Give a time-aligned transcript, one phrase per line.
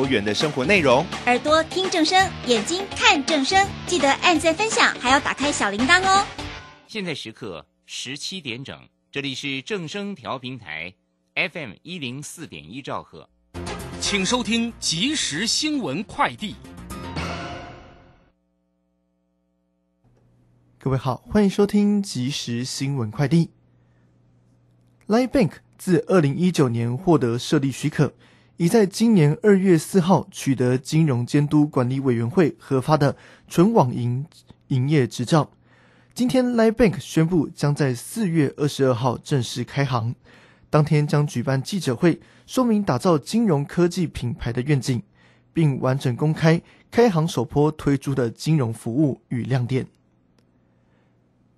[0.00, 1.04] 多元的生活内容。
[1.26, 6.26] 耳朵听正声，眼睛看正声，记得按赞分享，还要打开小铃铛哦。
[6.88, 10.94] 现在时刻十七点整，这里是正声调频台
[11.34, 13.28] FM 一零四点一兆赫，
[14.00, 16.56] 请收听即时新闻快递。
[20.78, 23.50] 各位好，欢迎收听即时新闻快递。
[25.08, 28.14] Live Bank 自二零一九年获得设立许可，
[28.60, 33.16] 已在今年二月四号取得金融监督管理委员会核发的
[33.48, 34.26] 纯网银
[34.68, 35.50] 营业执照。
[36.12, 40.14] 今天，Line Bank 宣布将在四月二十二号正式开行，
[40.68, 45.02] 当天将举办记者会，说明打造金融科技品牌的愿景，
[45.54, 49.86] 并完整公开开行首波推出的金融服务与亮点。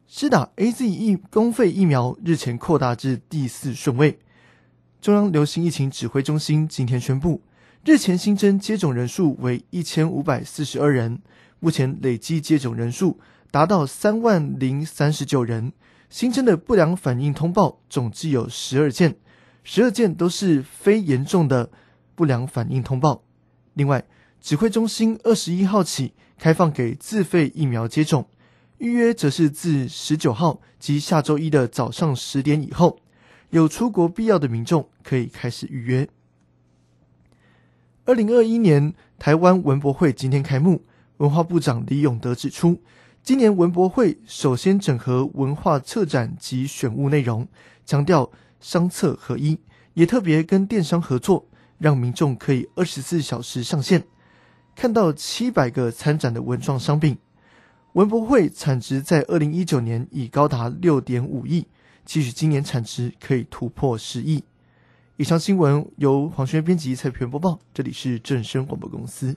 [0.06, 4.20] 施打 A Z 疫公费疫苗日前扩大至第四顺位。
[5.02, 7.42] 中央流行疫情指挥中心今天宣布，
[7.84, 11.20] 日前新增接种人数为一千五百四十二人，
[11.58, 13.18] 目前累计接种人数
[13.50, 15.72] 达到三万零三十九人。
[16.08, 19.16] 新增的不良反应通报总计有十二件，
[19.64, 21.68] 十二件都是非严重的
[22.14, 23.24] 不良反应通报。
[23.74, 24.04] 另外，
[24.40, 28.28] 指挥中心二十一号起开放给自费疫苗接种。
[28.78, 33.00] 预约则是自十九号及下周一的早上十点以后，
[33.52, 36.08] 有出国必要的民众可以开始预约。
[38.06, 40.82] 二零二一年台湾文博会今天开幕，
[41.18, 42.80] 文化部长李永德指出，
[43.22, 47.46] 今年文博会首先整合文化策展及选物内容，
[47.84, 49.58] 强调商策合一，
[49.92, 54.02] 也特别跟电商合作，让民众可以二十四小时上线，
[54.74, 57.18] 看到七百个参展的文创商品。
[57.92, 61.66] 文博会产值在二零一九年已高达六点五亿，
[62.04, 64.44] 期许今年产值可以突破十亿。
[65.16, 69.36] 以上新闻由黄轩编辑、蔡平播报，这里是正声广播公司。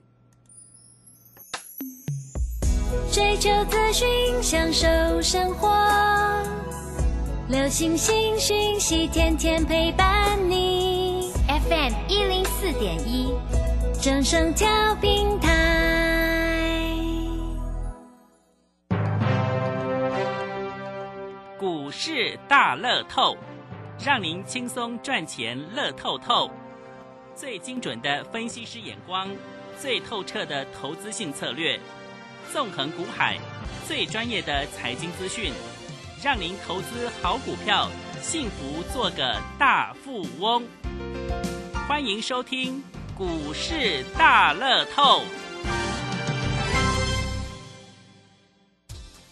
[3.12, 4.08] 追求资讯，
[4.42, 4.88] 享受
[5.22, 5.70] 生活，
[7.50, 11.32] 流星星讯息，天天陪伴你。
[11.48, 13.34] FM 一零四点一，
[14.02, 15.65] 正声调频台。
[21.66, 23.36] 股市大乐透，
[24.00, 26.52] 让您轻松赚钱乐透透。
[27.34, 29.28] 最精准的分析师眼光，
[29.80, 31.80] 最透彻的投资性策略，
[32.54, 33.40] 纵横股海，
[33.88, 35.52] 最专业的财经资讯，
[36.24, 37.90] 让您投资好股票，
[38.22, 40.64] 幸福做个大富翁。
[41.88, 42.84] 欢迎收听
[43.18, 45.24] 股市大乐透。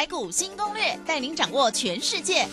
[0.00, 2.46] 台股新攻略，带您掌握全世界。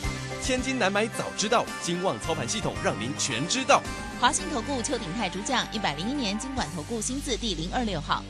[0.43, 3.81] 千金难买早知道，金旺操盘系统让您全知道。
[4.19, 8.21] 华信投顾邱鼎泰主讲，一百零一年经管投顾新字第零二六号。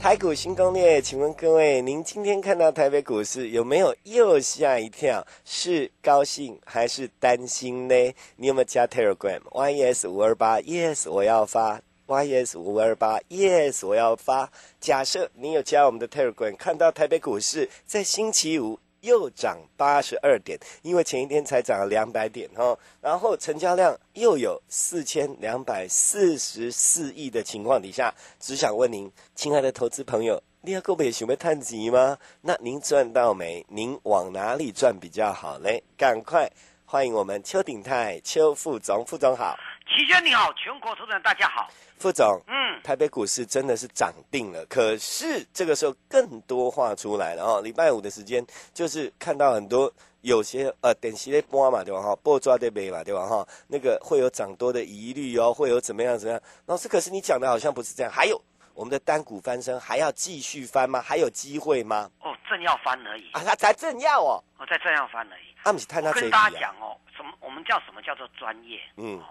[0.00, 5.24] 台股新攻略，请问各位，您今天看到台北股市有没有又吓一跳？
[5.44, 7.94] 是高兴还是担心呢？
[8.34, 11.80] 你有没有加 Telegram？Yes 五二八，Yes 我要发。
[12.12, 14.50] YS 五二八 yes 我要发。
[14.78, 32.18] 假设你有加我们的 Telegram，看到台北股市在星期五又涨八十二点，因为前一天才涨了两百点哈，然后成交量又有四千两百四十四亿的情况底下，只想问您，亲爱的投资朋友，你要够不准备探底吗？
[32.42, 33.64] 那您赚到没？
[33.70, 35.82] 您往哪里赚比较好嘞？
[35.96, 36.52] 赶快
[36.84, 39.56] 欢迎我们邱鼎泰邱副总，副总好。
[39.94, 41.68] 齐轩你好，全国投资人大家好。
[41.98, 47.60] 副总，嗯，台北股市真的是涨定了，可是这个时候更多话出来了哦。
[47.60, 49.92] 礼拜五的时间，就是看到很多
[50.22, 52.00] 有些呃，点息的波嘛，对吧？
[52.00, 53.26] 哈，波抓的背嘛，对吧？
[53.26, 56.42] 哈，那个会有涨多的疑虑哦，会有怎么样怎么样？
[56.64, 58.10] 老师，可是你讲的好像不是这样。
[58.10, 58.42] 还有
[58.72, 61.02] 我们的单股翻身还要继续翻吗？
[61.02, 62.10] 还有机会吗？
[62.22, 65.54] 哦，正要翻而已啊，他才正要哦，哦，在正要翻而已。
[65.64, 67.30] 阿米探他跟大家讲哦，什么？
[67.40, 68.80] 我们叫什么叫做专业？
[68.96, 69.22] 嗯。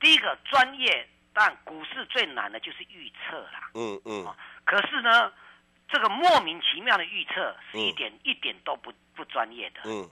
[0.00, 3.70] 第一个专业，但股市最难的就是预测啦。
[3.74, 4.26] 嗯嗯。
[4.64, 5.32] 可是呢，
[5.88, 9.80] 这个莫名其妙的预测是一点一点都不不专业的。
[9.84, 10.08] 嗯。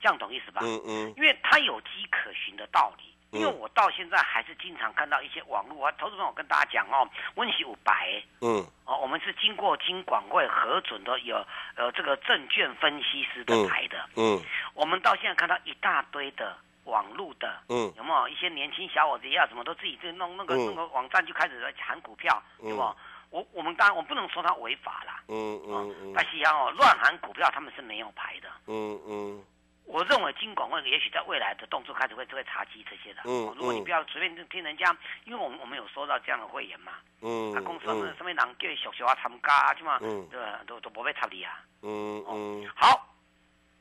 [0.00, 0.60] 这样懂意思吧？
[0.62, 1.14] 嗯嗯。
[1.16, 3.04] 因为它有迹可循的道理。
[3.30, 11.44] 因为我到现在还是经常看到一些网络啊，投资朋友跟大家讲哦，温习五白，嗯，哦，我们是经过金管会核准的，有
[11.74, 14.40] 呃这个证券分析师的牌的，嗯，
[14.74, 22.96] 我们到现在看到一大堆的网络的，嗯，有没有一些年轻小伙子要什么都自己就弄那个那个网站就开始在喊股票，有没？
[23.30, 29.44] 我我们当然我不能说他违法啦，嗯嗯嗯，但是哦乱喊股票他们是没有牌的，嗯嗯。
[29.86, 33.20] 我认为金管会也许在未来的动作开始会会查缉这些的。
[33.26, 36.92] 嗯如果你不要随便听人家，因为我们我们有收到这样的会员嘛。
[37.20, 37.54] 嗯。
[37.54, 39.98] 啊，公司什么什么人叫小小啊参加去嘛？
[40.00, 40.26] 嗯。
[40.30, 40.60] 对吧？
[40.66, 41.60] 都都不会插理啊。
[41.82, 42.66] 嗯嗯。
[42.74, 43.13] 好，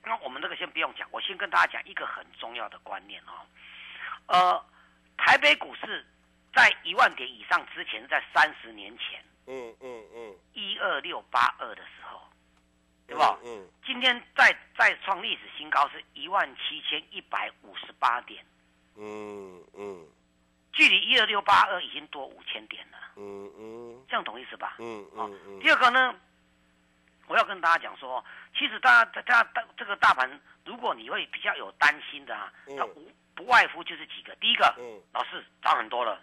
[0.03, 3.45] 那我们这个先不用讲，我先跟大家讲一个很重要的观念哦。
[4.27, 4.65] 呃，
[5.17, 6.05] 台北股市
[6.53, 9.23] 在一万点以上之前，在三十年前。
[9.47, 10.35] 嗯嗯嗯。
[10.53, 12.21] 一二六八二的时候。
[13.05, 13.38] 对吧？
[13.44, 18.44] 嗯，今天再再创历史新高是一万七千一百五十八点，
[18.95, 20.07] 嗯嗯，
[20.71, 24.77] 距离一二六八二已经多五千点了，嗯嗯，这样懂意思吧？
[24.79, 25.59] 嗯嗯嗯。
[25.59, 26.15] 第二个呢，
[27.27, 28.23] 我要跟大家讲说，
[28.55, 30.29] 其实大家大家大这个大盘，
[30.65, 36.19] 如果你会比较有担心的啊，它无不外乎就是几个，第一个，嗯，老师涨很多了，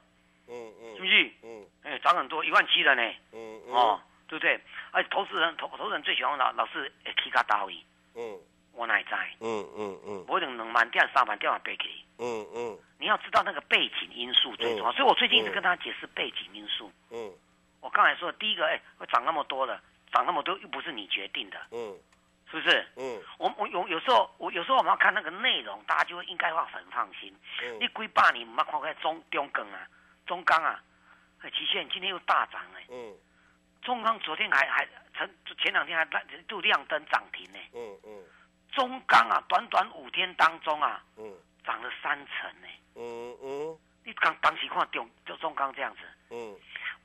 [0.49, 1.33] 嗯嗯，是不是？
[1.43, 4.01] 嗯，哎，涨很多，一万七了呢，嗯嗯，哦。
[4.31, 4.61] 对不对？
[4.93, 6.89] 而投资人投投资人最喜欢老老是
[7.21, 7.75] 起价大位。
[8.15, 8.39] 嗯，
[8.73, 9.29] 我哪在？
[9.41, 12.05] 嗯嗯嗯，我等两万点、三万点也背起。
[12.21, 16.93] 嗯嗯，你要知道那个背景因素最重要，所以我最近一直跟他解释背景因素。
[17.11, 17.29] 嗯，
[17.81, 21.59] 我刚才说第一个，哎，会涨那么多了，涨那么多又不是你决定的。
[21.73, 21.93] 嗯，
[22.51, 22.87] 是不是？
[22.97, 27.33] 嗯，我我有有时候我有时候我们要看那个内容，大家就会应该会很放心。
[27.63, 29.87] 嗯，你几百年唔要看看中中钢啊，
[30.27, 30.83] 中钢啊，
[31.43, 32.85] 哎，期限今天又大涨哎。
[32.89, 33.15] 嗯。
[33.83, 34.87] 中钢昨天还还
[35.17, 37.59] 前前两天还亮就亮灯涨停呢。
[37.73, 38.25] 嗯嗯。
[38.73, 41.33] 中钢啊，短短五天当中啊，嗯，
[41.65, 42.69] 涨了三成呢。
[42.97, 43.79] 嗯嗯。
[44.05, 46.01] 你刚当时看中就中钢这样子，
[46.31, 46.57] 嗯，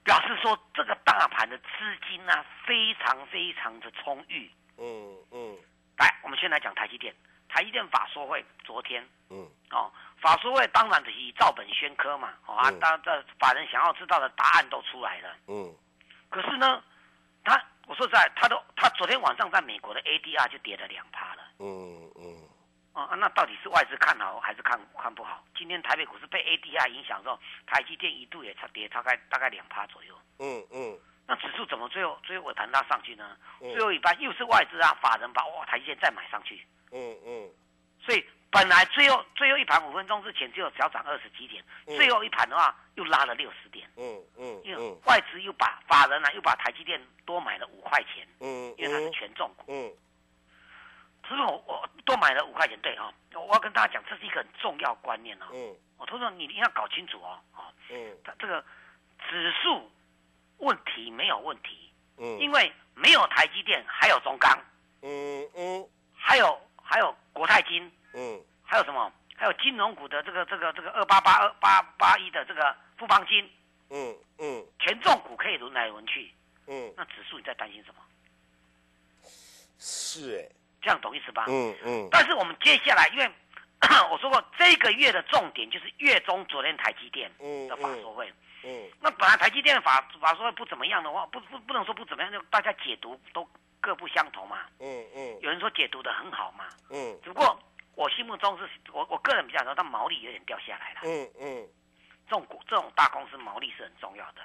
[0.03, 1.65] 表示说这个大盘的资
[2.09, 4.49] 金啊非常非常的充裕。
[4.77, 5.57] 嗯嗯。
[5.97, 7.13] 来，我们先来讲台积电。
[7.47, 9.89] 台积电法说会昨天，嗯，哦，
[10.19, 15.35] 法说会当然是以照本宣科嘛，哦啊，当这法人想要知道的答案都出来了。
[15.47, 15.73] 嗯。
[16.29, 16.83] 可是呢，
[17.45, 21.43] 他我说实在，他都他昨天晚上在美国的 ADR 就跌了两趴了。
[21.59, 22.49] 嗯嗯。
[22.91, 25.41] 啊，那到底是外资看好还是看看不好？
[25.55, 30.19] 今天台北股市被 ADR 影响之后，台积电一度也差跌大概大概两趴左右。
[30.39, 30.99] 嗯嗯。
[31.27, 33.35] 那指数怎么最后最后弹拉上去呢？
[33.59, 36.65] 最后一盘又是外资啊，法人把哇台积电再买上去。
[36.91, 37.49] 嗯嗯。
[37.99, 43.89] 所以本来最后最后一盘五分钟之前只有小涨二十几点，最后一盘的话又拉了六十点。
[43.97, 48.27] 嗯嗯，因为外资又把法人呢又把台积电多买了五块钱。
[48.39, 49.65] 嗯因为它是权重股。
[49.67, 49.91] 嗯。
[51.27, 55.47] 所以我我多买了五块钱，对哈，我要跟大家讲，这是一个很重要观念哦。
[55.51, 55.75] 嗯。
[55.97, 57.65] 我同时你一定要搞清楚哦，哦。
[57.89, 58.15] 嗯。
[58.23, 58.63] 它这个
[59.27, 59.91] 指数
[60.57, 61.91] 问题没有问题。
[62.17, 62.39] 嗯。
[62.39, 64.57] 因为没有台积电，还有中钢。
[65.01, 65.87] 嗯嗯。
[66.13, 66.59] 还有。
[66.87, 69.11] 还有国泰金，嗯，还有什么？
[69.35, 73.49] 还有金融股的这个这个这个二八八二八八一的这个富邦金，
[73.89, 76.31] 嗯嗯，权重股可以轮来轮去，
[76.67, 78.01] 嗯，那指数你在担心什么？
[79.79, 81.45] 是哎，这样懂意思吧？
[81.47, 82.07] 嗯嗯。
[82.11, 83.27] 但是我们接下来，因为
[84.11, 87.31] 我说过这个月的重点就是月中昨天台积电
[87.67, 88.33] 的法说会，嗯，
[89.01, 93.47] 那本来台积电法法说不怎么样的话，不不不能说不怎么样，就大家解读都。
[93.81, 97.55] 各不相同嘛，嗯嗯，有人说解读的很好嘛，嗯，只不过
[97.93, 101.67] 我心目中是我我个人比较说，它毛利有点掉下来了，嗯嗯，
[102.27, 104.41] 这种股这种大公司毛利是很重要的。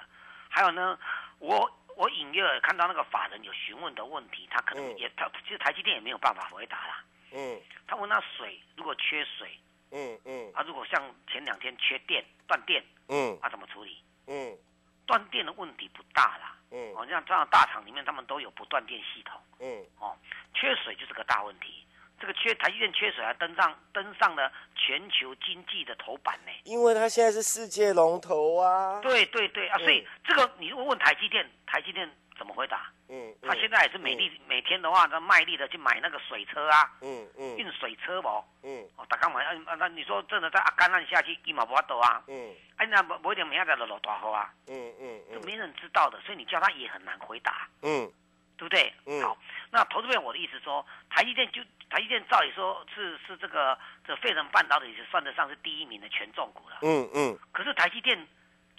[0.47, 0.95] 还有呢，
[1.39, 9.57] 我我隐约看到那个法人有询问的问题，他可能也他其实台积电也没有办法回答啦，嗯，他问他水如果缺水，
[9.89, 11.01] 嗯嗯，啊如果像
[11.31, 13.97] 前两天缺电断电，嗯，啊怎么处理？
[14.31, 14.57] 嗯，
[15.05, 16.55] 断电的问题不大啦。
[16.71, 19.39] 嗯，哦，像这样大厂里面，他们都有不断电系统。
[19.59, 20.15] 嗯，哦，
[20.53, 21.85] 缺水就是个大问题。
[22.17, 26.51] 这个缺台积电缺水，还登上登上了全球经济的头版呢。
[26.63, 29.01] 因为它现在是世界龙头啊。
[29.01, 32.09] 对对对啊，所以这个你如果问台积电，台积电。
[32.37, 32.91] 怎么回答？
[33.13, 38.29] 嗯，他现在也是每力每天的话，他卖力的去买那个水车啊，嗯嗯，运水车不？
[38.63, 42.23] 嗯，哦，大刚买，啊，那你说真的在干旱下去一毛不多啊？
[42.27, 44.53] 嗯，哎，那不不一定明天在落落大雨啊？
[44.67, 47.67] 嗯嗯，这没人知道的，所以你叫他也很难回答。
[47.81, 48.09] 嗯，
[48.55, 48.93] 对不对？
[49.05, 49.37] 嗯，好，
[49.71, 53.77] 那投资面我的意思说，台积电就台积电，照理说是是这个
[54.07, 56.77] 这费城半导体是算得上是第一名的权重股了。
[56.83, 58.25] 嗯嗯，可是台积电。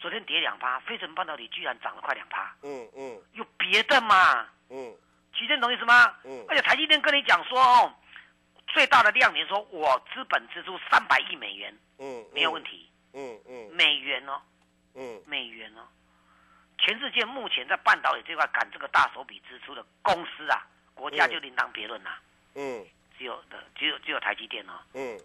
[0.03, 2.53] 昨天跌两趴，飞成半导体居然涨了快两趴。
[2.63, 4.49] 嗯嗯，有别的吗？
[4.69, 4.93] 嗯，
[5.33, 6.13] 其实懂意思吗？
[6.25, 7.95] 嗯，而且台积电跟你讲说哦，
[8.67, 12.91] 最大的亮点说我资本支出三百亿美元，嗯，没有问题。
[13.13, 14.43] 嗯嗯美元哦，
[14.97, 15.87] 嗯，美元哦，
[16.79, 22.19] 全世界目前在半导体这块赶这个大手笔支出的公司啊，国家就另当别论啦。
[22.57, 22.85] 嗯，
[23.17, 24.73] 只有的只有只有台积电哦。
[24.95, 25.17] 嗯，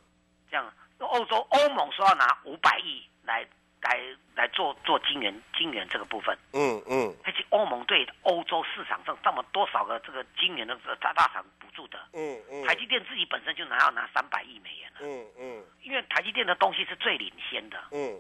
[0.52, 3.44] 这样欧洲欧盟说要拿五百亿来
[3.82, 4.00] 来
[4.36, 6.38] 来做做晶圆晶圆这个部分。
[6.54, 11.98] 嗯嗯，而且欧盟对欧洲市场上这么多少个这个晶圆的大大厂补助的。
[12.14, 15.00] 嗯嗯，台积电自己本身就拿要拿三百亿美元了。
[15.02, 17.78] 嗯嗯，因为台积电的东西是最领先的。
[17.92, 18.20] 嗯，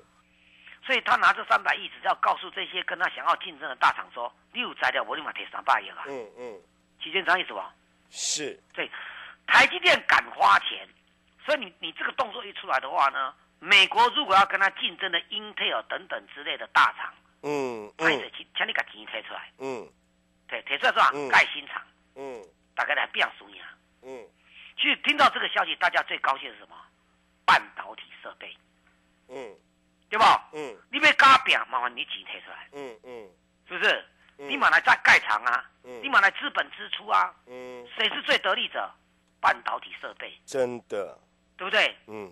[0.85, 6.03] 所以他拿这三百亿，只是要告诉这些跟他想要竞争的大厂说，你有材料，我立马贴三百亿啊。
[6.07, 6.61] 嗯嗯，
[7.03, 7.73] 期间啥意思吧？
[8.09, 8.89] 是对，
[9.47, 10.87] 台积电敢花钱，
[11.45, 19.87] 所以你你这个动作一出来的话呢，美国如果要跟他竞争的 Intel 等等之类的大厂，嗯，他也得请请你把钱提出来，嗯，
[20.47, 21.11] 对，提出来是吧？
[21.29, 21.81] 盖新厂，
[22.15, 22.43] 嗯，
[22.75, 23.61] 大概来变输赢，
[24.03, 24.25] 嗯，
[24.77, 26.75] 其实听到这个消息，大家最高兴是什么？
[27.45, 28.55] 半导体设备，
[29.29, 29.55] 嗯，
[30.09, 30.49] 对吧？
[30.53, 33.29] 嗯，你被嘎扁，麻烦你钱提出来，嗯嗯，
[33.67, 34.05] 是不是？
[34.39, 35.65] 你马来再盖厂啊！
[35.81, 37.33] 你马来资本支出啊！
[37.47, 37.87] 嗯。
[37.97, 38.87] 谁是最得利者？
[39.41, 41.17] 半导体设备，真的，
[41.57, 41.97] 对不对？
[42.05, 42.31] 嗯，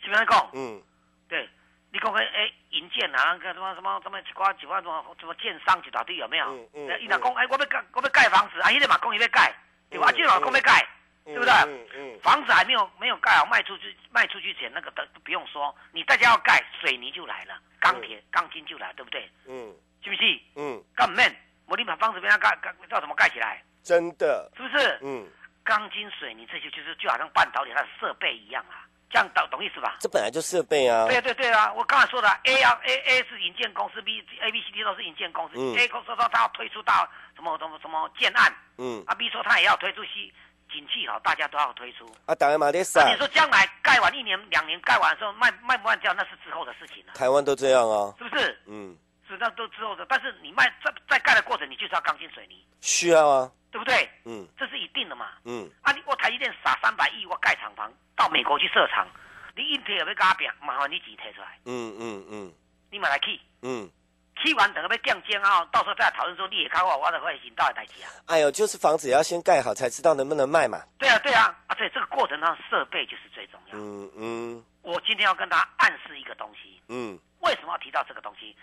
[0.00, 0.50] 是不是讲？
[0.54, 0.82] 嗯，
[1.28, 1.48] 对，
[1.92, 6.46] 你讲个哎，银建啊，个什么什么什么几块几块什么什么建商一大堆有没有？
[6.46, 9.54] 嗯嗯，伊若讲哎，我要盖我要盖房子，啊，伊立马讲伊要盖，
[9.90, 10.08] 对吧？
[10.08, 10.88] 啊，今晚讲要盖，
[11.24, 11.52] 对不对？
[11.66, 19.30] 嗯嗯，房子还没有没有盖好，卖出去卖出去前那个都不用说，你大家要盖，水泥就来了，钢铁钢筋就来，对不对？
[19.46, 19.74] 嗯。
[20.00, 20.40] 是不是？
[20.54, 21.28] 嗯，干面，
[21.66, 23.60] 我你把房子被他盖盖，叫什么盖起来？
[23.82, 24.98] 真的，是不是？
[25.02, 25.26] 嗯，
[25.64, 29.96] 钢筋水泥这些就是就好像半导体它的设备一样啊，这样懂懂意思吧？
[30.00, 31.06] 这本来就设备啊。
[31.06, 35.54] 对对对啊，我刚才说的 A 啊 A A 是引荐公司，B A B C D 都是引荐公司。
[35.78, 40.32] A 公司说他要推出到什么什么什么建案，嗯，啊 B 说他也要推出 C，
[40.70, 42.06] 景气好，大家都要推出。
[42.26, 42.98] 啊，当然嘛，这是。
[43.04, 47.14] 你说将来盖完一年两年盖完的时候卖卖不卖掉，那是之后的事情了。
[47.14, 48.60] 台湾都这样啊，是不是？
[48.66, 48.96] 嗯。
[49.28, 54.08] 是那都之后的，但是你卖在在盖的过程，你就是要钢筋水泥，需要啊，对不对？
[54.24, 55.32] 嗯，这是一定的嘛。
[55.44, 59.06] 嗯，啊，你我台积电撒三百亿，我盖厂房到美国去设厂，
[59.54, 61.58] 你硬贴要跟他拼，麻烦你钱提出来。
[61.66, 62.52] 嗯嗯嗯，
[62.90, 63.38] 你买来去。
[63.62, 63.90] 嗯，
[64.36, 68.10] 去完等个被降价啊，到时候再讨论说你也开我，我的会行到的代志啊。
[68.26, 70.78] 哎呦，就是房子也要先盖好，才知道能不能卖嘛。
[70.98, 73.78] 对啊对啊，啊对，这个过程上设备就是最重要。
[73.78, 76.80] 嗯嗯，我今天要跟大家暗示一个东西。
[76.88, 78.56] 嗯，为什么要提到这个东西？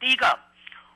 [0.00, 0.36] 第一个，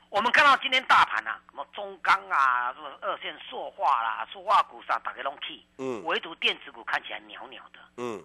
[0.09, 8.21] 我们看到今天大盘啊，什么中钢啊，什么二线塑化啦、塑化股上打开龙气，嗯，唯独电子股看起来袅袅的，嗯。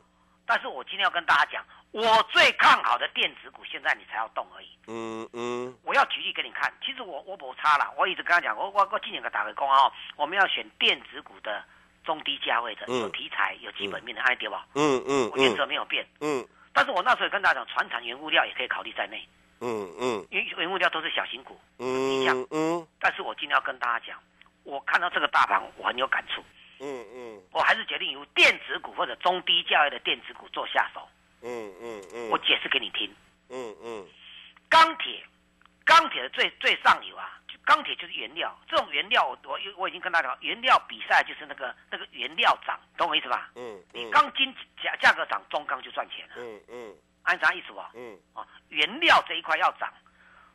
[0.47, 5.79] 但是我今天要跟大家讲，我最看好的电子股，现在你才要动而已，嗯嗯。
[5.85, 11.63] 我要举例给你看，其实我我不差啦，我一直跟他讲，我我我今年个打个工啊，我们要选电子股的
[12.03, 14.67] 中低价位的，有题材、有基本面的，哎对吧？
[14.75, 15.31] 嗯嗯。
[15.31, 16.45] 我原则没有变，嗯。
[16.73, 19.29] 但是我那时候也跟大家讲，船产原物料也可以考虑在内。
[19.61, 24.19] 嗯嗯，因为原物料都是小型股，嗯嗯，但是我今天要跟大家讲，
[24.64, 26.43] 我看到这个大盘，我很有感触，
[26.81, 31.07] 嗯嗯，我还是决定由电子股或者中低价位的电子股做下手，
[31.43, 33.14] 嗯嗯嗯，我解释给你听，
[33.50, 34.07] 嗯嗯，
[34.71, 35.23] 钢铁，
[35.85, 43.50] 钢铁的最最上游啊，钢铁就是原料，这种原料我我我已经跟大家讲，原料比赛就是那个那个原料涨，懂我意思吧？
[43.57, 46.95] 嗯，你钢筋价价格涨，中钢就赚钱了，嗯嗯。
[47.23, 47.91] 按啥意思吧？
[47.95, 48.19] 嗯。
[48.35, 49.93] 啊，原料这一块要涨，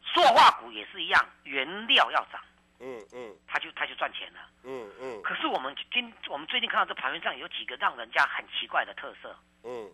[0.01, 2.41] 塑化股也是一样，原料要涨，
[2.79, 5.21] 嗯嗯，他就他就赚钱了，嗯嗯。
[5.23, 9.91] 可是我们今我们最近看到这盘面上有几个让人家很奇怪的特色，嗯，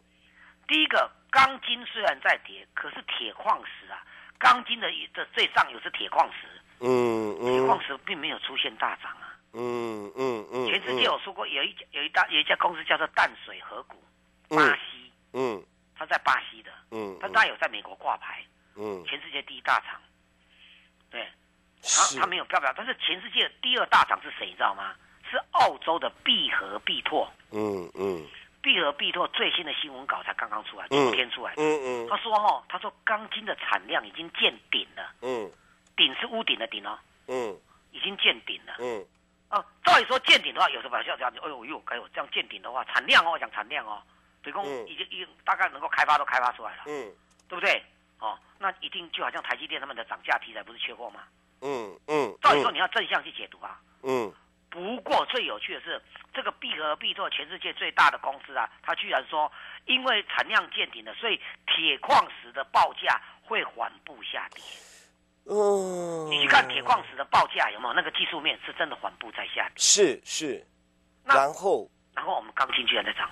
[0.67, 4.03] 第一个钢筋虽然在跌，可是铁矿石啊，
[4.37, 6.47] 钢筋的这最上游是铁矿石，
[6.79, 10.67] 嗯嗯，铁矿石并没有出现大涨啊，嗯嗯嗯。
[10.67, 14.03] 全世界我说过有一有一大有一家公司叫做淡水河谷，
[14.49, 15.63] 巴西，嗯。
[16.01, 18.43] 他在巴西的，嗯，他当然有在美国挂牌，
[18.75, 20.01] 嗯，全世界第一大厂，
[21.11, 21.27] 对，
[21.83, 24.47] 他他没有标表，但是全世界第二大厂是谁？
[24.47, 24.95] 你知道吗？
[25.29, 28.25] 是澳洲的必和必拓，嗯嗯，
[28.63, 35.51] 必和必拓最新的新闻稿才刚刚出来，昨天出来，嗯嗯，他说哈，他说钢筋的产量已经见顶了，嗯，
[35.95, 37.55] 顶是屋顶的顶哦，嗯，
[37.91, 39.05] 已经见顶了，嗯，
[39.51, 41.31] 哦，照理说见顶的话，有什么要这样？
[41.43, 44.01] 哎呦呦，哎呦，这样见顶的话，产量哦，讲产量哦。
[44.43, 47.11] 北工已经已经大概能够开发都开发出来了，嗯，
[47.47, 47.83] 对不对？
[48.19, 51.21] 哦，那一定就好像台积电他们的涨价题材不是缺货吗？
[51.61, 54.31] 嗯嗯，照理说你要正向去解读啊，嗯。
[54.69, 56.01] 不过最有趣的是，
[56.33, 59.51] 这个必和必做全世界最大的公司啊，他居然说，
[59.83, 64.63] 因为产量见顶了，所以铁矿石的报价会缓步下跌。
[65.43, 69.75] 哦，你去看铁矿石的报价有没有那个技术面是真的缓步在下跌？
[69.75, 70.65] 是是，
[71.25, 73.29] 然后然后我们钢筋居然在涨。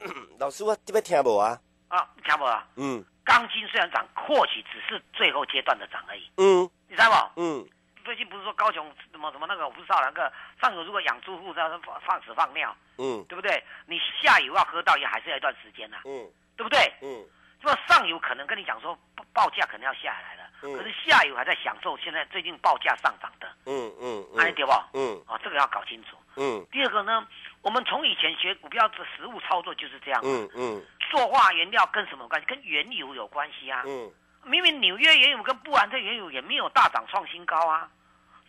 [0.38, 1.58] 老师，我这边听无啊？
[1.88, 2.66] 啊，听无啊？
[2.76, 6.30] 嗯，钢筋虽然涨，或许只是最后阶段的涨而已。
[6.36, 7.42] 嗯，你知道不？
[7.42, 7.66] 嗯。
[8.02, 13.62] 最近不是说高雄什么什么那个，我不知道那个上游如果养猪户在放放屎放尿，嗯，对不对？
[13.86, 16.26] 你下游要喝到也还是要一段时间呐，嗯，
[16.56, 16.80] 对不对？
[17.02, 17.22] 嗯，
[17.62, 18.98] 那么上游可能跟你讲说
[19.34, 24.72] 报价可能要下来了，嗯，可是下游还在享受现在最近报价上涨的，嗯嗯，哎对不？
[24.94, 26.16] 嗯，啊，这个要搞清楚。
[26.36, 27.24] 嗯，第二个呢，
[27.62, 32.46] 我们从以前学股票的实物操作就是这样，嗯嗯，塑化原料跟什么关系？
[32.46, 34.10] 跟原油有关系啊，嗯。
[34.42, 37.86] 明明纽约原油跟布兰特原油也没有大涨创新高啊，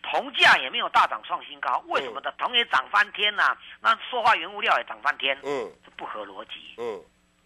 [0.02, 2.32] 铜价也没有大涨创新高，为什么的？
[2.38, 6.98] 铜也涨翻天呐，那塑化原物料也涨翻天，嗯，这不合逻辑，嗯，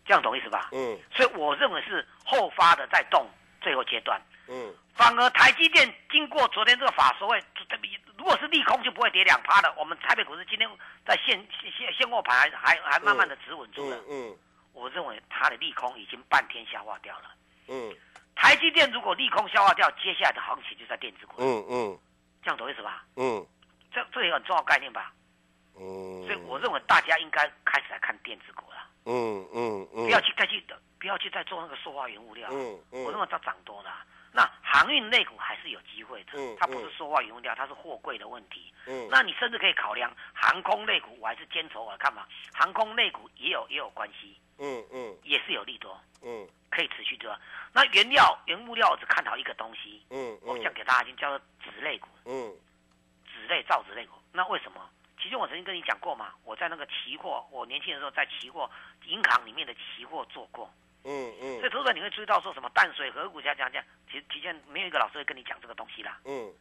[0.07, 0.69] 这样懂意思吧？
[0.71, 3.29] 嗯，所以我认为是后发的在动，
[3.61, 9.73] 最后阶段，嗯，反而台积电经过昨天这个法说会，这如果是利空就不会跌两趴的。
[9.79, 10.69] 我们台北股市今天
[11.07, 11.47] 在现
[11.79, 14.37] 现现货盘还还还慢慢的止稳住了，嗯，
[14.73, 17.31] 我认为它的利空已经半天消化掉了，
[17.69, 17.97] 嗯。
[18.39, 21.37] 台积电如果利空消化掉，接下来的行情就在电子股。
[21.39, 21.99] 嗯嗯，
[22.43, 23.03] 这样懂意思吧？
[23.17, 23.45] 嗯，
[23.91, 25.11] 这这也很重要概念吧？
[25.79, 28.77] 嗯，所以我认为大家应该开始来看电子股了。
[29.07, 30.63] 嗯嗯嗯，不要去再去，
[31.01, 32.47] 不要去再做那个塑化原物料。
[32.53, 33.91] 嗯嗯，我认为它涨多了。
[34.37, 36.33] 那航运类股还是有机会的。
[36.35, 38.71] 嗯，它不是说话原物料，它是货柜的问题。
[38.87, 42.27] 嗯，那你甚至可以考量航空类股，我还是坚守我看嘛。
[42.53, 44.39] 航空类股也有也有关系。
[44.59, 45.99] 嗯嗯，也是有利多。
[46.23, 46.47] 嗯。
[46.69, 47.41] 可以持续的，
[47.73, 52.53] 那原料、原物料只看好一个东西，嗯，我讲给大家听，叫做纸类股，嗯，
[53.25, 54.17] 纸类、造纸类股。
[54.31, 54.87] 那为什么？
[55.19, 58.71] 其实我曾经跟你讲过嘛，我在那个期货，我年轻的时候在期货
[59.07, 60.71] 银行里面的期货做过，
[61.07, 61.59] 嗯嗯。
[61.61, 66.53] 所以投资者你会注意到说什么淡水河谷这样这样，其实提前没有一个老师会跟你讲这个东西啦，嗯。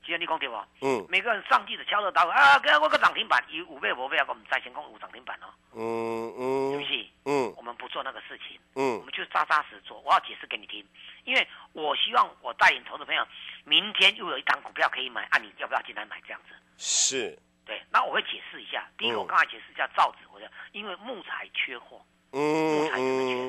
[0.00, 0.54] 提前你讲对不？
[0.80, 1.04] 嗯。
[1.08, 5.52] 每个人上帝的敲锣打鼓啊，给我个涨停板，有五倍、五倍啊，我们在先攻五涨停板哦。
[5.74, 6.70] 嗯嗯。
[6.72, 7.10] 对不起。
[7.24, 7.52] 嗯。
[7.56, 8.58] 我们不做那个事情。
[8.76, 8.96] 嗯。
[8.98, 10.00] 我们就扎扎实做。
[10.00, 10.86] 我要解释给你听，
[11.24, 13.26] 因为我希望我带领投资朋友，
[13.64, 16.18] 明天又有一档股票可以买，啊，你要不要进来买？
[16.22, 16.54] 这样子。
[16.78, 17.38] 是。
[17.66, 18.88] 对，那我会解释一下。
[18.96, 22.00] 第一个，我刚才解释一下造纸，我讲，因为木材缺货。
[22.32, 23.47] 嗯木材真的缺。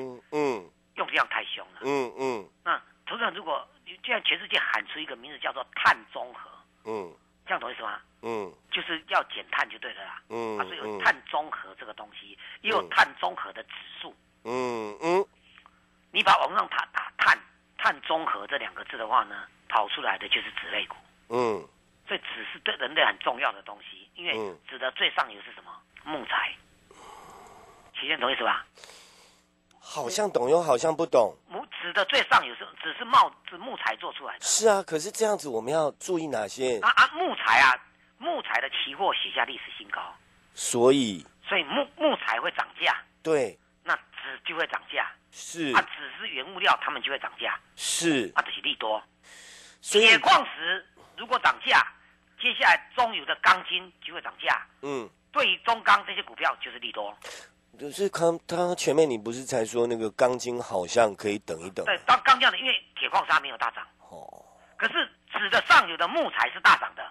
[1.28, 1.80] 太凶了。
[1.82, 2.48] 嗯嗯。
[2.64, 3.66] 那投资者如果。
[4.04, 6.48] 现在全世界喊出一个名字叫做碳中和，
[6.84, 7.12] 嗯，
[7.44, 8.00] 这样懂意思吗？
[8.22, 10.22] 嗯，就是要减碳就对了啦。
[10.28, 14.14] 嗯，它是有碳中和这个东西，也有碳中和的指数。
[14.44, 15.26] 嗯嗯，
[16.12, 17.36] 你把网上打打碳
[17.78, 20.94] 碳中和这两个字的话呢，跑出来的就是纸类股。
[21.28, 21.66] 嗯，
[22.06, 25.76] 所以纸是对人类很重要的东西，因为纸的最上游是什么？
[26.04, 26.54] 木材。
[27.98, 28.64] 齐先懂意思吧？
[29.80, 31.34] 好像懂又好像不懂。
[31.48, 34.44] 木纸的最上有时候只是帽子木材做出来的。
[34.44, 36.78] 是啊，可是这样子我们要注意哪些？
[36.80, 37.72] 啊啊，木材啊，
[38.18, 40.00] 木材的期货写下历史新高。
[40.54, 41.24] 所以。
[41.48, 42.96] 所以木木材会涨价。
[43.22, 43.58] 对。
[43.82, 45.10] 那纸就会涨价。
[45.30, 45.72] 是。
[45.72, 47.58] 啊，纸是原物料，他们就会涨价。
[47.76, 48.30] 是。
[48.34, 49.02] 啊，这是利多。
[49.80, 51.86] 铁矿石如果涨价，
[52.40, 54.66] 接下来中油的钢筋就会涨价。
[54.82, 55.08] 嗯。
[55.32, 57.16] 对于中钢这些股票就是利多。
[57.80, 61.82] 就是刚他前面你不是才说那个钢筋好像可以等一等？
[61.86, 63.82] 对，当钢价的，因为铁矿砂没有大涨。
[64.10, 64.44] 哦。
[64.76, 67.02] 可是指的上游的木材是大涨的。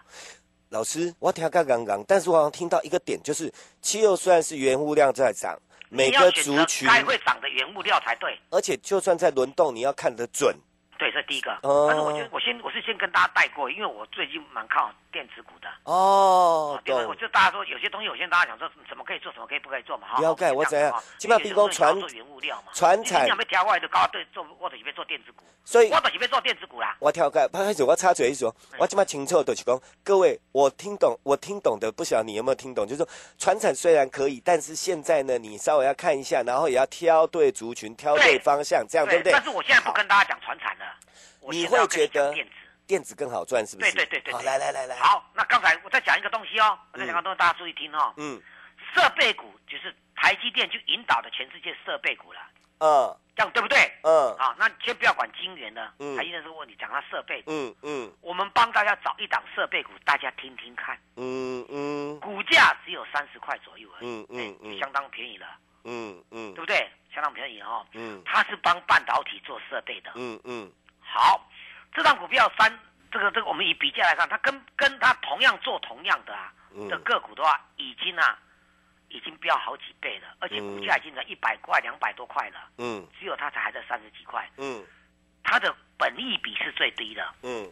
[0.70, 3.52] 老师，我听刚刚刚，但是我好像听到一个点，就是
[3.82, 8.40] 汽油虽然是原物料在涨，每个族群该会涨的原物料才对。
[8.52, 10.56] 而且就算在轮动，你要看得准。
[11.00, 11.58] 对，这第一个。
[11.64, 15.70] 但是我觉得，我先我是先跟大家带过，因为我最近蛮看好电子股的。
[15.86, 16.80] 哦。
[16.84, 16.94] 对。
[17.06, 20.18] 我就大家说有些东西，有些大家讲说怎么可以做，什么可以不可以做嘛？
[20.18, 20.94] 不要盖，我怎样？
[21.18, 22.74] 起码比如传原物料嘛。
[22.74, 23.24] 传产。
[23.24, 25.46] 你要没调过来就高对做，我就是要做电子股。
[25.64, 25.90] 所以。
[25.90, 26.98] 我就是要做电子股啦。
[27.00, 32.86] 我调盖，不好意思，我插嘴一说，我起码清楚就是讲，各位，我听懂，我听懂的，不晓得你有没有听懂？
[32.86, 33.08] 就是说，
[33.38, 39.32] 传产虽然可以，但是现在呢，你稍微要看一下，然后也要挑对族群，挑对方向，这样对不对？
[39.32, 40.86] 但是我现在不跟大家讲传产了。
[41.50, 42.34] 你会觉得
[42.86, 43.92] 电子更好赚，是不是？
[43.94, 44.34] 对对对对。
[44.34, 44.96] 好，来来来来。
[44.98, 48.14] 好，那刚才我再讲一个东西哦，我再讲个东西，大家注意听哦。
[48.18, 48.42] 嗯。
[48.94, 52.40] 设备股就是台积电就引导的全世界设备股了。
[52.80, 53.16] 嗯。
[53.36, 53.78] 这样对不对？
[54.02, 54.36] 嗯。
[54.38, 55.94] 好，那先不要管晶圆了。
[56.00, 56.18] 嗯。
[56.18, 57.44] 台积电这个问你，讲它设备。
[57.46, 58.12] 嗯嗯。
[58.22, 61.00] 我们帮大家找一档设备股，大家听听看。
[61.16, 62.20] 嗯嗯。
[62.20, 64.08] 股价只有三十块左右而已。
[64.08, 64.80] 嗯嗯嗯。
[64.80, 65.46] 相当便宜了。
[65.84, 66.54] 嗯嗯。
[66.56, 66.90] 对不对？
[67.14, 67.86] 相当便宜哦。
[67.94, 68.22] 嗯。
[68.26, 70.12] 它是帮半导体做设备的。
[70.16, 70.72] 嗯嗯。
[71.02, 71.50] 好，
[71.92, 72.80] 这张股票三，
[73.12, 76.54] 这个这个我们以比价来看，它跟跟它同样做同样的啊
[76.88, 78.38] 的个股的话，已经啊
[79.10, 82.70] 已经飙好几倍了，而且股价已经在一百块、两百多块了。
[82.78, 84.48] 嗯，只有它才还在三十几块。
[84.58, 84.86] 嗯，
[85.44, 87.28] 它的本益比是最低的。
[87.42, 87.68] 嗯，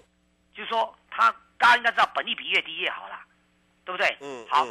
[0.56, 3.24] 就是说它大家应该知道，本益比越低越好啦，
[3.86, 4.18] 对不对？
[4.20, 4.66] 嗯，好，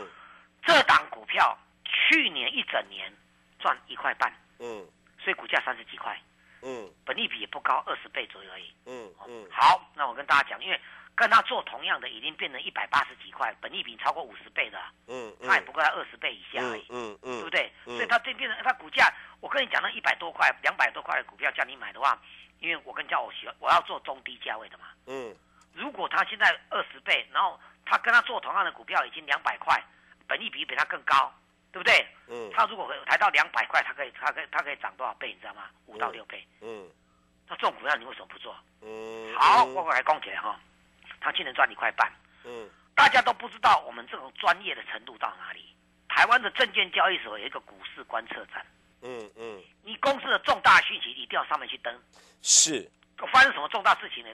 [0.64, 3.12] 这档股票去年一整年
[3.60, 4.32] 赚一块半。
[4.58, 4.86] 嗯，
[5.18, 6.18] 所以股价三十几块。
[6.62, 8.74] 嗯，本利比也不高，二十倍左右而已。
[8.86, 10.80] 嗯嗯，好，那我跟大家讲，因为
[11.14, 17.70] 跟他做同样的，已经变成一百八十几块，本利比超过五十倍的，嗯，他也不过在二十倍以下而已，嗯嗯，对不对？
[17.84, 22.18] 所以它这变成它股价，我跟你讲，那一百多块、两百多块的股票叫你买的话，
[22.58, 25.36] 因为我跟叫我喜欢，我要做中低价位的嘛，嗯，
[25.74, 29.80] 如果他现在二十倍，然后他跟他做同样的股票已经两百块，
[30.26, 31.32] 本利比比他更高。
[31.76, 32.06] 对不对？
[32.28, 35.28] 嗯，它如果抬到两百块，它可以，它可以，它可以涨多少倍？
[35.28, 35.68] 你知道吗？
[35.84, 36.42] 五到六倍。
[36.62, 36.88] 嗯，
[37.46, 38.56] 那这种股票你为什么不做？
[38.80, 40.58] 嗯，好，我我来讲起来哈，
[41.20, 42.10] 它今年赚一块半。
[42.44, 45.66] 嗯，大家都不知道我们这种专业的程度到哪里。
[46.08, 48.64] 台湾的证券交易所有一个股市观测站。
[49.02, 51.94] 嗯嗯，你公司的重大讯息一定要上面去登。
[52.40, 52.90] 是。
[53.30, 54.30] 发生什么重大事情呢？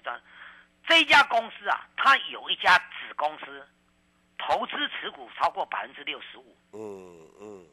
[0.86, 3.66] 这一家公司啊，它有一家子公司。
[4.44, 6.56] 投资持股超过百分之六十五。
[6.72, 7.64] 嗯嗯，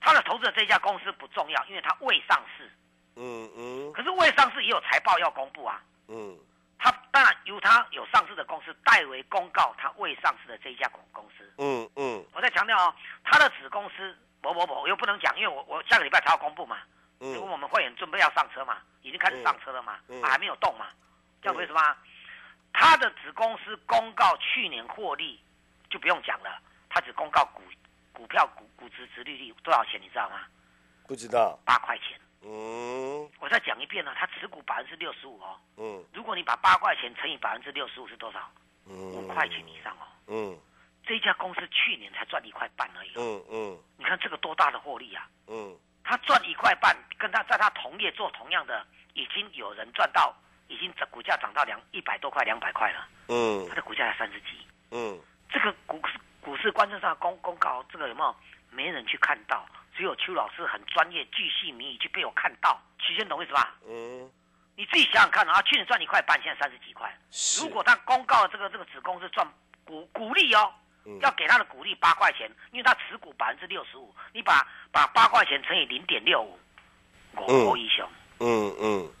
[0.00, 2.70] 他的投资的这家公司不重要，因为他未上市。
[3.16, 3.92] 嗯嗯。
[3.92, 5.82] 可是未上市也有财报要公布啊。
[6.08, 6.38] 嗯。
[6.78, 11.50] 他当然由他有上市的公司代为公告他未上市的这一家公公司。
[11.58, 12.24] 嗯嗯。
[12.32, 16.78] 我再强调哦，他的子公司某某某，我又不能讲，因为我我下个礼拜才要公布嘛。
[17.20, 17.28] 嗯。
[17.28, 20.86] 因为我们会员准备要上车嘛，已经开始上车了嘛，还没有动嘛。
[21.40, 21.96] 这样为什么？
[22.72, 25.40] 他的子公司公告去年获利。
[25.90, 27.62] 就不用讲了，他只公告股
[28.12, 30.42] 股票股股值值利率多少钱，你知道吗？
[31.06, 31.58] 不知道。
[31.64, 32.18] 八块钱。
[32.42, 33.28] 嗯。
[33.40, 35.58] 我再讲一遍呢，他持股百分之六十五哦。
[35.76, 36.04] 嗯。
[36.14, 38.48] 如果你把八块钱乘以百分之六十五是多少？
[38.86, 38.94] 嗯。
[38.94, 40.06] 五块钱以上哦。
[40.28, 40.56] 嗯。
[41.04, 43.12] 这家公司去年才赚一块半而已。
[43.16, 43.78] 嗯嗯。
[43.96, 45.28] 你看这个多大的获利啊！
[45.48, 45.76] 嗯。
[46.04, 50.32] 他赚一块半，跟他在他同业做同样的，已经有人赚到，
[50.68, 53.08] 已经股价涨到两一百多块、两百块了。
[53.28, 53.66] 嗯。
[53.68, 54.46] 他的股价才三十几。
[54.92, 55.18] 嗯。
[55.52, 58.36] 这个股市股市观测上公公告，这个有没有
[58.70, 59.66] 没人去看到？
[59.96, 62.80] 只有邱老师很专业、巨细靡遗去被我看到。
[62.98, 63.74] 齐先懂意思吧？
[63.86, 64.30] 嗯。
[64.76, 67.14] 你自己想想看啊，去年赚一块半，现在三十几块。
[67.60, 69.46] 如果他公告这个这个子公司赚
[69.84, 70.72] 股股利哦，
[71.20, 76.58] 要给他的股利八块钱，因为他持股百分之六十五，你把把八块钱乘以零点六五，
[77.36, 78.08] 五块以上。
[78.38, 79.12] 嗯嗯。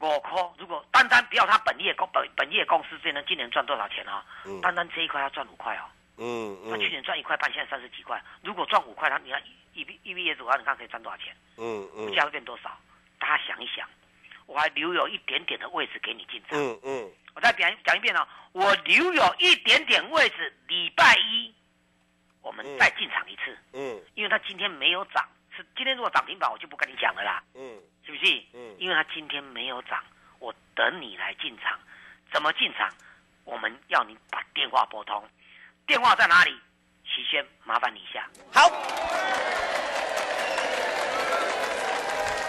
[0.00, 4.24] 五块，如果单单不要他本业公本本业公司，这能今年赚多少钱啊？
[4.62, 5.84] 单单这一块要赚五块哦。
[6.16, 6.70] 嗯嗯。
[6.70, 8.22] 他去年赚一块半，现在三十几块。
[8.42, 9.42] 如果赚五块，他你看
[9.74, 11.36] 一一一毕业主啊，你看可以赚多少钱？
[11.56, 12.06] 嗯嗯。
[12.06, 12.70] 股价会变多少？
[13.18, 13.88] 大家想一想，
[14.46, 16.58] 我还留有一点点的位置给你进场。
[16.58, 17.10] 嗯嗯。
[17.34, 21.54] 我再讲讲一遍哦，我留有一点点位置，礼拜一
[22.40, 23.58] 我们再进场一次。
[23.72, 24.00] 嗯。
[24.14, 25.28] 因为他今天没有涨，是
[25.76, 27.42] 今天如果涨停板，我就不跟你讲了啦。
[27.54, 27.78] 嗯。
[28.04, 28.42] 是不是？
[28.54, 30.02] 嗯，因为他今天没有涨，
[30.38, 31.78] 我等你来进场。
[32.32, 32.90] 怎么进场？
[33.44, 35.28] 我们要你把电话拨通。
[35.86, 36.58] 电话在哪里？
[37.04, 38.26] 齐轩，麻烦你一下。
[38.52, 39.77] 好。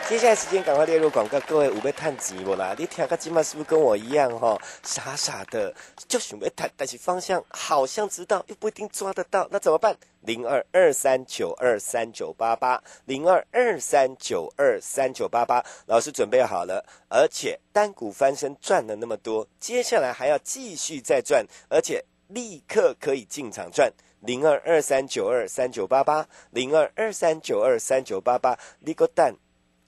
[0.09, 2.73] 接下来时间赶快列入广告，各位五倍探级不啦？
[2.75, 4.59] 你听个今晚是不是跟我一样哈？
[4.81, 5.71] 傻傻的
[6.07, 9.95] 就准备探，但是方向好像知道，又不一定抓得到，那怎么办？
[10.21, 23.93] 零二二三九二三九八八，零二二三九二三九八八，老师准备好了，而且单股翻身赚了那么多，接下来还要继续再赚，而且立刻可以进场赚。
[24.21, 29.35] 零二二三九二三九八八，零二二三九二三九八八，你个蛋！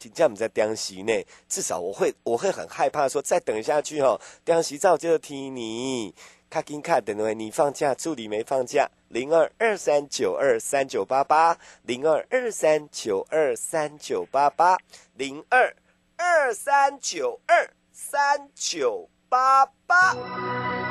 [0.02, 1.14] 请叫我们在江西呢，
[1.48, 6.12] 至少我会我会很害怕说再等下去哦，江西照就听你，
[6.50, 14.76] 卡金卡等为你放假，助理没放假，零二二三九二三九八八，零二二三九二三九八八，
[15.14, 15.72] 零二
[16.18, 20.91] 二三九二三九八八。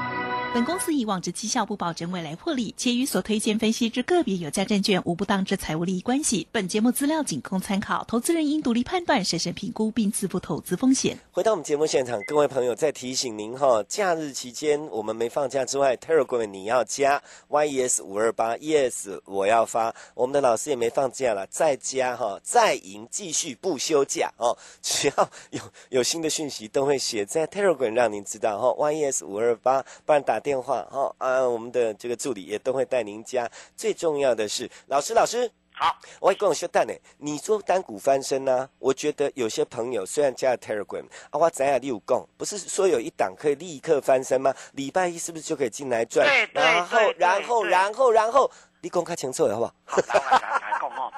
[0.52, 6.44] 本公司以往之绩效不保证未来获利，且与所推荐分析之个别有价证券无不当之财务利益关系。
[6.50, 11.16] 本节目资料仅供参考，投资人应独立判断、审慎评估并自负投资风险。
[11.30, 24.58] 回到我们节目现场，各位朋友再提醒您哈，假日期间我们没放假之外，Telegram 你要加 YES 五二八 Yes 我要发，我们的老师也没放假了，再加哈，再赢继续不休假哦。
[24.82, 25.60] 只要有
[25.90, 30.39] 有新的讯息，都会写在 Telegram 让您知道哈，YES 五二八，不然打。
[30.40, 33.48] 电话哈啊，我们的这个助理也都会带您加。
[33.76, 36.92] 最重要的是，老师老师好，我会跟我说蛋呢。
[37.18, 38.68] 你做单股翻身呢？
[38.78, 44.52] 我觉得有些朋友虽然加了 Telegram 啊，我怎样六共不是说有一档可以立刻翻身吗？
[44.72, 46.26] 礼拜一是不是就可以进来赚？
[46.26, 48.50] 对对然后然后然后然后
[48.82, 49.74] 你公开清楚好不好？
[49.86, 49.98] 好，
[50.40, 51.12] 来来共哦。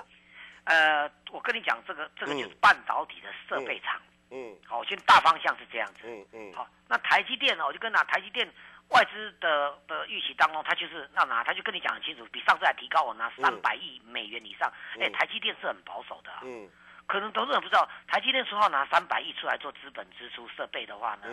[0.65, 4.01] 呃，我跟你讲，这个这个就是半导体的设备厂。
[4.31, 4.55] 嗯。
[4.65, 6.03] 好，先大方向是这样子。
[6.05, 6.53] 嗯嗯。
[6.55, 7.67] 好，那台积电呢？
[7.67, 8.49] 我就跟那台积电。
[8.93, 14.71] 外资的的预期当中，他就是要拿，他就跟你讲很清楚，比上次还提高，我拿三百亿美元以上。
[15.01, 16.31] 哎，台积电是很保守的。
[16.43, 16.69] 嗯。
[17.07, 21.27] 可能投资人不知道，台积电说要拿三百亿出来做资本支出设备的话呢，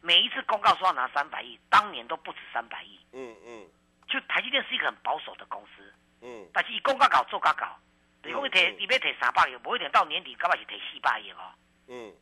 [0.00, 3.00] 每一次公告说要拿三百亿，当年都不止三百亿。
[3.12, 3.66] 嗯嗯，
[4.06, 5.92] 就台积电是一个很保守的公司。
[6.20, 7.76] 嗯，但是以公告搞做搞搞，
[8.22, 11.52] 你讲你提你要提三百亿，不一定到年底，搞不是提四百亿哦。
[11.88, 12.12] 嗯。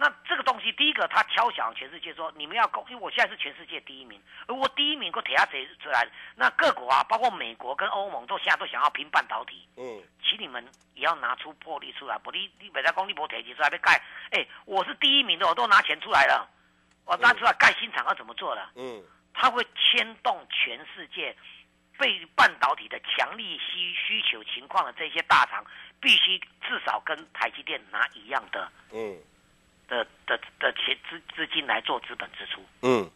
[0.00, 6.08] 那这个东西，第一个他敲响全世界说你们要攻，因为我现在是全世界第一名，而我第一名，我铁下谁出来？
[6.34, 9.68] 那各国啊，包括美国跟欧盟，都现在都想要拼半导体。
[9.76, 16.48] 嗯，请你们也要拿出魄力出来，不你你北在工力博铁起出来被盖，哎，我是第一名的，我都拿钱出来了，
[17.04, 18.70] 我拿出来盖新厂要怎么做了？
[18.76, 21.36] 嗯，它会牵动全世界
[21.98, 25.62] 被半导体的强力需需求情况的这些大厂，
[26.00, 28.72] 必须至少跟台积电拿一样的。
[28.94, 29.14] 嗯。
[29.90, 33.10] 的的的钱资资金来做资本支出，嗯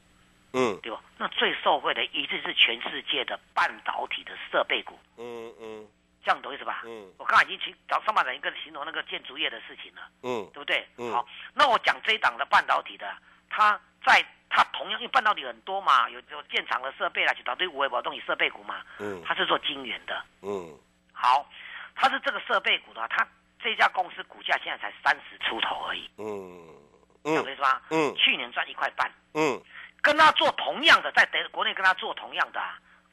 [0.53, 1.01] 嗯，对吧？
[1.17, 5.87] 那最受惠的一定是全世界的半导体的设备股，嗯嗯，
[6.25, 6.83] 这样懂意思吧？
[6.85, 10.87] 嗯，我刚才已经去找上半场一个形容那个建筑业的事情了，嗯，对不对？
[10.99, 13.17] 嗯，好，那我讲这一档的半导体的，
[13.49, 20.77] 它在它同样因为半导体很多嘛，有有建厂的设备啦，就导对五维宝动力设备股嘛，嗯，它是做晶圆的，嗯，
[21.13, 21.49] 好，
[21.95, 23.25] 它是这个设备股的，它。
[23.65, 26.69] 这家公司股价现在才三十出头而已，嗯，
[27.25, 27.81] 懂我意思吗？
[27.89, 29.59] 嗯，去年赚一块半，嗯，
[30.03, 32.61] 跟他做同样的，在德国内跟他做同样的，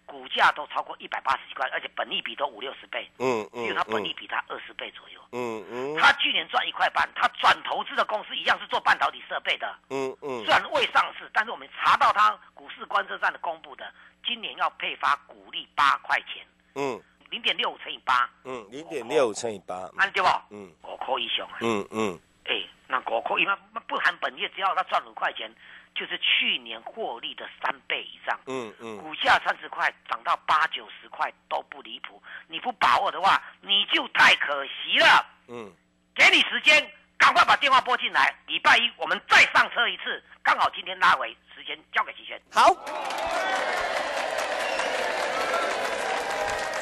[0.05, 13.89] 股价都超过一百八十几块，而且本利比都五六十倍，嗯嗯，因为他本利比他二十倍左右，嗯嗯，他去年赚一块半，他转投资的公司一样是做半导体设备的，嗯嗯，虽然未上市，但是我们查到他股市观测站的公布的，
[14.25, 17.01] 今年要配发股利八块钱，嗯。
[17.31, 20.27] 零点六乘以八，嗯，零点六乘以八，按对不？
[20.51, 23.55] 嗯，五块以上啊，嗯嗯，哎，那五块，因为
[23.87, 25.49] 不含本业，只要他赚五块钱，
[25.95, 35.71] 就是去年获利的三倍以上，嗯嗯，股价三十块涨到八九十块都不离谱，你不把握的话，你就太可惜了，嗯，
[36.13, 36.85] 给你时间，
[37.17, 42.75] 赶快把电话拨进来，礼拜一我们再上车一次，刚好今天拉回，时间交给齐轩，好。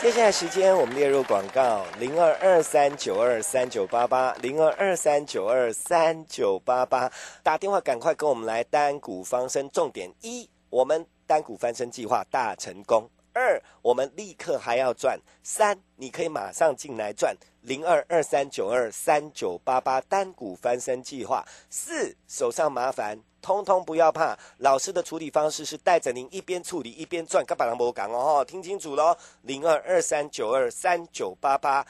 [0.02, 7.12] 接下来时间，我们列入广告：零二二三九二三九八八，零二二三九二三九八八。
[7.44, 17.36] 打电话赶快跟我们来单股方身，重点一，我们单股翻身计划大成功；二，我们立刻还要赚；三，你可以马上进来赚。
[17.60, 23.20] 零二二三九二三九八八单股翻身计划；四，手上麻烦。
[23.42, 31.86] 通通不要怕，老师的处理方式是带着您一边处理一边赚，跟百郎博讲哦，听清楚喽，零二二三九二三九八八，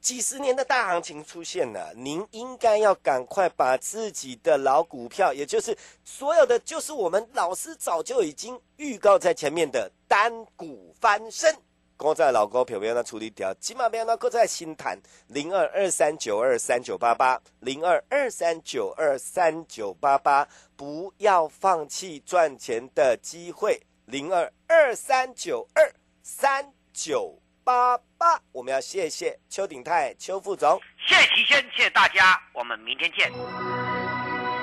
[0.00, 11.54] 几十年的大行情出现了，您应该要赶快把自己的老股票，也就是所有的，就是我们老师早就已经预告在前面的单股翻身。
[12.00, 14.98] 公在老高票票那处理掉，起码不要那搁在心谈。
[15.28, 23.78] 零二二三九二三九八八，零二二三九二三九八八，不要放弃赚钱的机会。
[24.06, 33.79] 零二二三九二三九八八，我们要谢谢邱鼎泰邱副总，谢谢齐轩，谢谢大家，我们明天见。